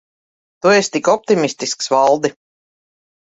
Tu 0.61 0.71
esi 0.77 0.91
tik 0.95 1.09
optimistisks, 1.13 1.91
Valdi. 1.97 2.33